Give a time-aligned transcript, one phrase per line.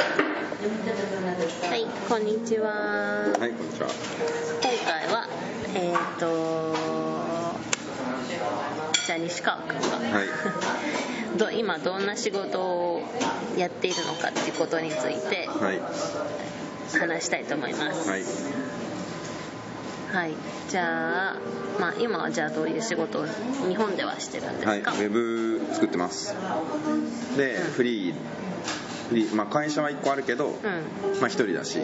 [0.00, 2.70] はい、こんにちは。
[3.38, 3.88] はい、こんにちは。
[4.62, 5.28] 今回は、
[5.74, 6.74] えっ、と
[9.06, 10.28] じゃあ西川君が、はい
[11.36, 13.02] ど今どんな仕事を
[13.56, 15.80] やっているのかっていうことについてはい。
[16.98, 18.08] 話したいと思います。
[18.08, 18.22] はい。
[20.12, 20.32] はい、
[20.68, 21.36] じゃあ、
[21.78, 23.26] まあ、今はじゃあどういう仕事を
[23.68, 24.80] 日本ではしてるんではい。
[24.80, 26.34] ウすか、ェブ作ってます。
[27.36, 28.14] で、フリー、
[29.10, 31.20] フリー、まあ会社は1個あるけど、うん。
[31.20, 31.80] まあ一人だし、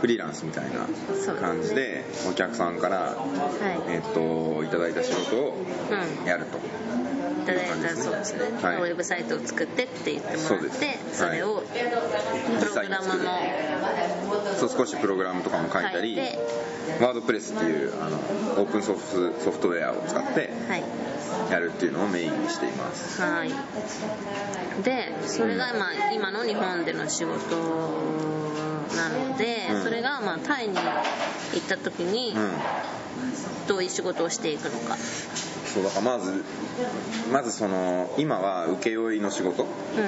[0.00, 0.88] フリーランスみたいな
[1.38, 6.26] 感じで、お客さんから、はえっと、いただいた仕事をい、うん。
[6.26, 6.56] やると。
[6.56, 6.60] い
[7.44, 8.76] ただいたそうですね、はい。
[8.78, 13.14] ウェブサイトを作ってって言ってもらってそれをプログラムも
[14.58, 16.16] そう、少しプログラムとかも書いたり
[17.00, 20.84] ワードプレスっていうあのオープンソースソフトウェアを使ってはい。
[21.50, 23.20] やるっていうのをメインにしています。
[23.20, 23.50] はい。
[24.82, 27.56] でそれがまあ今の日本での仕事
[28.96, 29.82] なので、うん。
[29.82, 32.50] それがまあタイに行った時にうん。
[33.66, 36.44] どういう仕事をしていくのか、そうだからまず
[37.32, 39.66] まずその今は請負の仕事、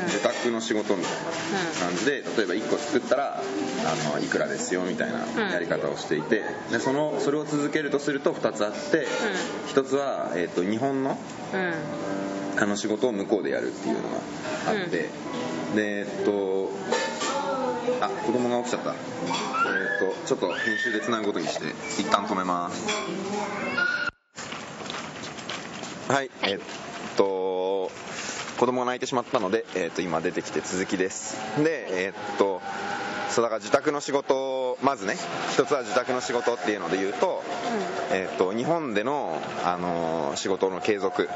[0.08, 9.06] 受託の仕事みたいな感じで例えば1個作ったらあのいくらですよみたいなやり方をしていてでそのそれを続けるとすると2つあって、
[9.68, 11.18] 1つは、えー、と日本の
[11.54, 11.74] うん。
[12.58, 14.16] あの仕事を向こうでやるっていうのが
[14.68, 15.10] あって、
[15.74, 16.55] でえっと
[18.00, 18.90] あ子供が起きちゃった。
[18.90, 18.96] えっ
[20.22, 21.66] とちょっと編集でつなぐことにして
[22.00, 22.86] 一旦止めます。
[26.08, 26.58] はい、はいえっ
[27.16, 27.90] と
[28.58, 31.36] 子供が泣いてしまったので、えっと今出てきて続きです。
[31.62, 32.60] でえっと
[33.28, 35.16] そうだから自宅の仕事まずね
[35.52, 37.42] 一つは自宅の仕事っていうので言うと、
[38.12, 41.28] えっと日本での、あの仕事の継続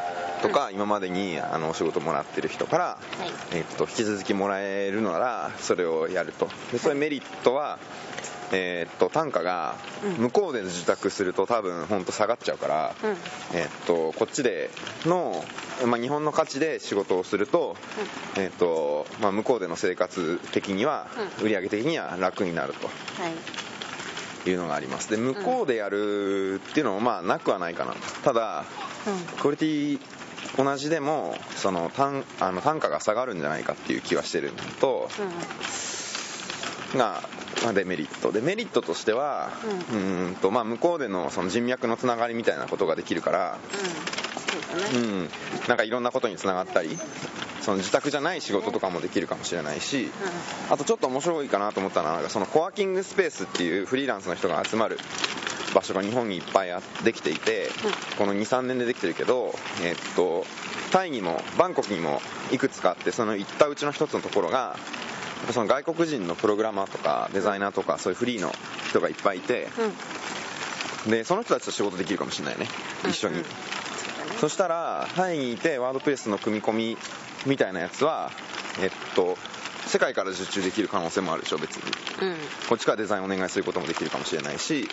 [0.42, 2.98] とか、今までにあのお仕事もらってる人から、
[3.52, 6.48] えっと引き続きもらえるのならそれをやると。
[6.72, 7.78] でそれメリットは、
[8.52, 9.76] えっと単価が
[10.18, 13.10] 向こうで自宅すると多分本当下がっちゃうから、うん。
[13.56, 14.70] えっとこっちで
[15.06, 15.44] の、
[15.86, 17.76] まあ、日本の価値で仕事をすると,、
[18.36, 21.06] えっとまあ、向こうでの生活的には、
[21.40, 22.92] う売上的には楽になるとは
[23.28, 23.32] い。
[24.48, 25.10] いうのがあります。
[25.10, 27.94] で向こうでやるっていうのもまあなくはないかな
[28.24, 28.64] ただ
[29.38, 30.00] クオリティ
[30.56, 35.10] 同じでもその単あの単価が下がるんじゃないかっていう気はしてるのと
[36.94, 36.98] うん。
[36.98, 37.22] が、
[37.62, 38.32] まあ、デメリット。
[38.32, 39.50] でメリットとしては、
[39.90, 44.30] うーんとまあ、向こうでのその人脈のつながりみたいなことができるから、うん
[44.76, 44.84] ね。
[44.94, 45.28] うん、
[45.68, 46.98] なんかいろんなことにつながったり
[47.60, 50.10] その自宅じゃない仕事とかもできるかもしれないし
[50.70, 54.98] あとちょっと面白いかなと思ったのはなんかそのコワーキングスペースっていうフリーランスの人が集まる
[55.74, 57.68] 場所が日本にいっぱいあできていて、
[58.18, 59.54] この23年でできてるけど、
[59.84, 60.44] えっと
[60.90, 62.20] タイにもバンコクにも
[62.50, 64.76] いくつかあってその行ったうちの一つのところが
[65.52, 68.52] その外国人のプログラマーとかデザイナーとかそういうフリーの
[68.88, 69.84] 人がいっぱいいてうん。
[69.84, 69.92] うん
[71.08, 72.68] でその人たちと仕事できるかもしれないね。
[73.08, 73.44] 一緒に、うん
[74.38, 76.98] そしたらタイにいてワードプレスの組み込み
[77.46, 78.30] みたいなやつは
[78.80, 79.36] えっと
[79.86, 81.82] 世界から受注できる可能性もあるでしょ別に。
[82.22, 82.28] うん。
[82.32, 82.36] うん
[82.68, 84.88] こっちからデザインお願いすることもできるかもしれないし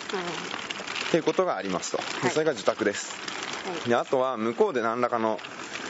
[1.08, 1.98] っていうことがありますと。
[1.98, 2.30] ではい。
[2.30, 3.14] それが受託です。
[3.66, 3.88] はい。
[3.88, 5.40] であとは向こうで何らかの、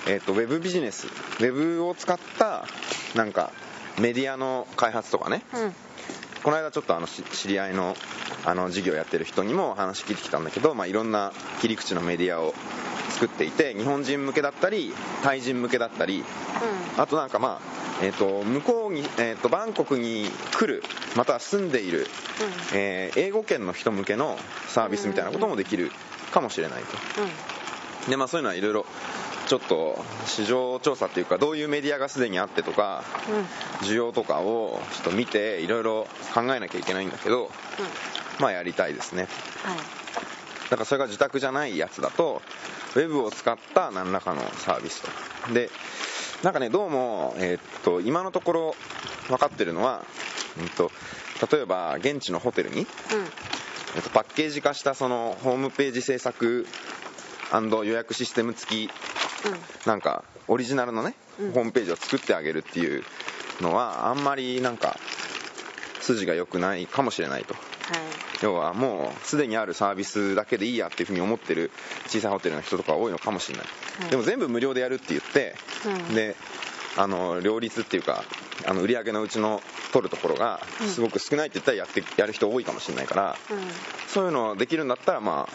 [0.08, 2.66] えっとウェブビジネスウェブを使った
[3.14, 3.52] なんか
[4.00, 5.42] メディアの開発とかね。
[5.54, 5.74] うん。
[6.42, 7.96] この間ちょっとあのし知り合いの
[8.44, 12.54] あの事業やってる人にも話聞いてきたんだけど、まあ、いろんな切り口のメディアを
[13.10, 14.92] 作っていて日本人向けだったり
[15.22, 16.24] タイ人向けだったり
[16.96, 20.26] あとなんかまあ、えー、と向こうに、えー、とバンコクに
[20.56, 20.82] 来る
[21.16, 22.06] または住んでいる、
[22.74, 24.38] えー英語圏の人向けの
[24.68, 25.90] サービスみたいなこともできる
[26.32, 28.10] かもしれないと。
[28.10, 28.86] でまあそういうのはいろいろ
[29.48, 33.34] ちょっと市場調査っていうかどういうメディアがすでにあってとかうん。
[33.36, 33.44] うん
[33.80, 37.48] 需要とかをちょっと見ていろいろ考えなきゃいけないんだけど
[38.40, 39.28] まあやりたいですね。
[39.62, 39.78] はい。
[40.68, 42.42] だからそれが自宅じゃないやつだと
[42.96, 45.02] ウェブを使った何らかのサービス
[45.46, 45.54] と。
[45.54, 45.70] で
[46.42, 48.76] なんかねどうも、えーっと今のところ
[49.28, 50.04] 分かってるのは、
[50.60, 50.90] うんと
[51.52, 52.86] 例えば現地のホテルに、
[53.94, 56.66] えっとパッケージ化したそのホームページ制作
[57.52, 58.90] 予約システム付き
[59.86, 61.52] なんかオリジナルのね、うん。
[61.52, 63.04] ホームページを作ってあげるっていう
[63.60, 64.98] のはあんまりなんか
[66.00, 67.54] 筋が良くないかもしれないと。
[67.54, 67.62] はい。
[68.42, 71.70] 要はもうすでにあるサービスだけでいいやっていうふうに思ってる
[72.06, 73.66] 小さいホテルの人とか多いのかもしれない、
[74.00, 74.10] はい。
[74.10, 75.54] でも全部無料でやるって言って、
[76.08, 76.14] うん。
[76.14, 76.36] で
[76.96, 78.24] あの両立っていうか
[78.66, 79.62] あの売り上げのうちの
[79.92, 80.88] 取るところがうん。
[80.88, 83.58] すごく少ないって言ったらやってやる人多いかもしれないからうん。
[84.08, 85.48] そういうのできるんだったらま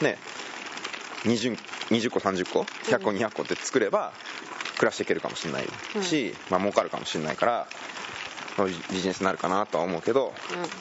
[0.00, 0.18] あね
[1.24, 1.56] 20,
[1.90, 3.16] 20個30個100個うん。
[3.16, 4.12] 200個って作れば
[4.78, 5.68] 暮らしていけるかもしれない
[6.02, 7.66] し、まあ儲かるかもしれないから
[8.56, 10.32] まあビビジネスになるかなとは思うけど、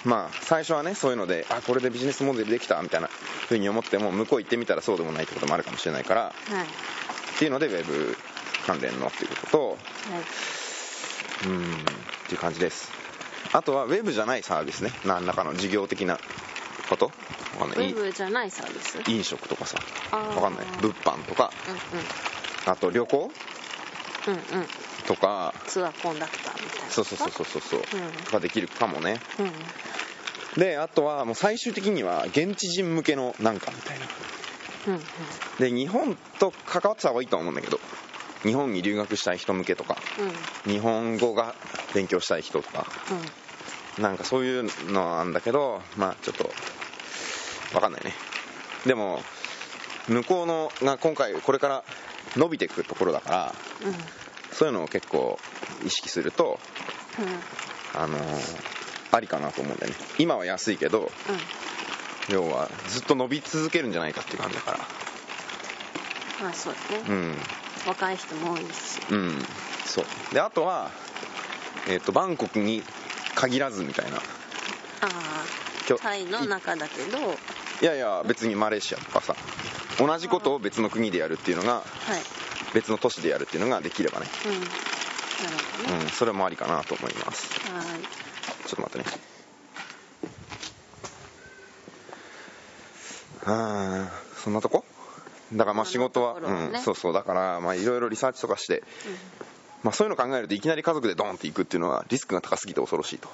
[0.05, 6.33] まあ最初はねそういうのであこれでビジネスモデルできたみたいなふうに思っても向こう行ってみたらそうでもないってこともあるかもしれないからはい。
[7.35, 8.17] っていうのでウェブ
[8.65, 9.77] 関連のっていうこととはい。
[11.47, 11.65] うんっ
[12.27, 12.91] ていう感じです。
[13.53, 14.91] あとはウェブじゃないサービスね。
[15.05, 16.19] 何らかの事業的な
[16.89, 17.11] こと
[17.57, 17.91] わかんウない。
[17.91, 19.01] ェブじゃないサービス？
[19.09, 19.77] 飲食とかさ。
[20.11, 20.65] わかんない。
[20.81, 21.51] 物販とか。
[22.65, 23.31] あと旅行？
[24.27, 24.39] うんうん。
[24.39, 24.67] うんうん
[25.07, 25.53] とか。
[25.67, 27.79] ツアーコンダクターみたいなそうそうそうそうそうそう。
[27.79, 28.11] うん。
[28.25, 29.19] とかできるかもね。
[29.39, 29.45] うん。
[29.45, 29.51] うん
[30.57, 34.05] であとはもう最終的には現地人向けのなんかみたいな。
[34.87, 35.01] うん
[35.59, 37.79] で日本と関わってた方がいいとは思うんだけど。
[38.43, 39.97] 日本に留学したい人向けとか。
[40.65, 40.71] うん。
[40.71, 41.55] 日本語が
[41.93, 42.87] 勉強したい人とか。
[43.99, 46.49] なんかそういうのなんだけどまあちょっと
[47.71, 48.13] 分かんないね。
[48.85, 49.23] でも
[50.07, 51.83] 向こうのが今回これから
[52.35, 53.87] 伸びていくところだからうん。
[53.89, 53.95] うん
[54.51, 55.39] そういうのを結構
[55.85, 56.59] 意識すると
[57.95, 58.79] あのー
[59.11, 59.97] ありかなと思うんだよね。
[60.19, 61.11] 今は安いけど
[62.29, 62.33] うん。
[62.33, 64.77] 要はずっと伸び続けるんじゃないかっていう感じだから。
[66.41, 67.03] まあそうだね。
[67.07, 67.35] うん。
[67.87, 69.01] 若い人も多いし。
[69.11, 69.45] うん。
[69.85, 70.05] そう。
[70.33, 70.91] であとは
[71.87, 72.83] えっ、とバンコクに
[73.35, 74.17] 限らずみたいな。
[74.17, 74.21] あ
[75.01, 77.17] あタイの中だけど。
[77.17, 77.35] は
[77.81, 79.35] いいやいや別にマレーシアとかさ
[79.97, 81.83] 同じことを別の国でやるっていうのが
[82.73, 84.51] 別の都市でやるっていうのができればね、うん。
[84.51, 84.65] なる
[85.77, 86.03] ほどね。
[86.03, 87.49] うん、それもありかなと思います。
[87.71, 88.01] はい。
[88.67, 89.17] ちょっと待ってね。
[93.45, 94.85] あーそんなとこ？
[95.53, 96.69] だからまあ仕事は、ね。
[96.73, 97.13] うん、そうそう。
[97.13, 98.83] だからまあいろいろリサーチとかして、
[99.83, 103.29] まあ、そういうの考えるといきなり家族でドンって行くっていうのはリスクが高すぎて恐ろしいと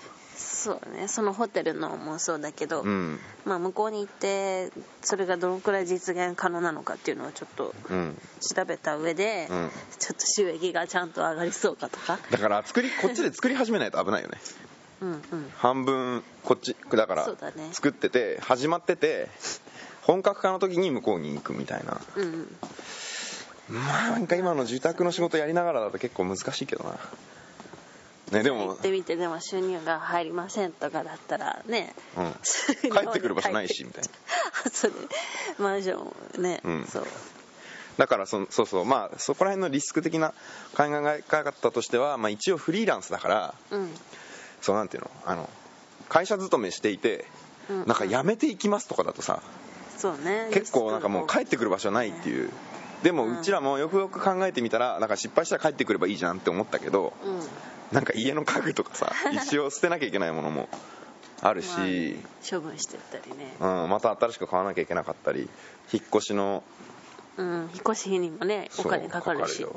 [0.65, 1.07] そうだね。
[1.07, 3.19] そのホテルのもそうだけど、うん。
[3.45, 4.71] まあ、向こうに行って
[5.03, 8.17] それがどのくらい実現可能なのかっていうのをちょっとうん。
[8.41, 9.69] 調べた上で、うん。
[9.99, 12.17] ちょっと収益がちゃんと上がりそうかとか。
[12.31, 14.39] だから作りこっちで作り始めないと危ないよね。
[15.01, 15.21] うんうん。
[15.55, 17.29] 半分こっちだから
[17.71, 19.29] 作ってて始まってて
[20.01, 22.01] 本格化の時に向こうに行くみたいな。
[22.15, 22.57] うん
[23.69, 26.97] まあなんか今の自宅の仕事やりながらだと結構難しいけどな
[28.31, 28.67] ねでも。
[28.67, 32.33] 行ってみてでも収入が入りませんとかだったらね、うん。
[32.91, 34.09] 帰ってくる場所ないしみたいな。
[34.71, 34.89] そ
[35.59, 36.87] マンションね、うん。
[36.91, 37.07] そう。
[37.97, 38.85] だからそそうそう。
[38.85, 40.33] まあそこら辺のリスク的な
[40.75, 43.95] 考え方としては、まあ、一応フリーランスだからうん。
[44.61, 45.11] そうなんていうの？
[45.25, 45.49] あの
[46.09, 47.25] 会社勤めしていて
[47.69, 47.85] うん。
[47.85, 49.41] なんか辞めていきますとかだとさ
[49.97, 50.49] そうね。
[50.51, 52.51] 結構なんかもう帰ってくる場所ないっていう
[53.05, 57.39] でもうちらもよくよく考えてみたらなんか失敗したら帰ってくればいいじゃんって思ったけどうん。
[57.91, 60.67] なんか家の家具とかさ 一応捨てなきゃいけないものも
[61.43, 63.55] あるし、まあ処分してったりね。
[63.59, 65.47] うん、また新しく買わなきゃいけなかったり
[65.93, 66.63] 引っ越しの
[67.37, 69.67] うん引っ越し費にもねお金かかるし。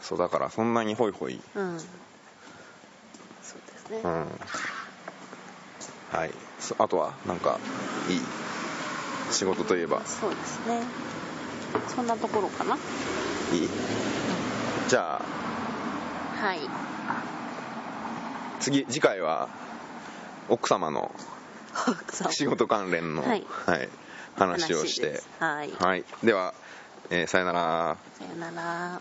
[0.00, 1.38] そうだからそんなにホイホイ。
[1.54, 1.78] うん。
[1.78, 4.40] そうですね、うん。
[6.12, 6.30] はい。
[6.60, 7.58] そあとはなんか
[8.08, 8.20] いい？
[9.32, 10.00] 仕事といえば。
[10.06, 10.80] そうですね
[11.94, 12.76] そんなところかな。
[12.76, 13.68] いい
[14.88, 16.44] じゃあ。
[16.44, 16.58] はい。
[18.60, 19.48] 次次回は
[20.48, 21.14] 奥様の
[22.30, 23.44] 仕事関連の、はい。
[24.36, 25.22] 話をして。
[25.38, 25.70] はい。
[25.78, 26.54] はい、では、
[27.10, 27.96] えーさよなら。
[28.18, 29.00] さよなら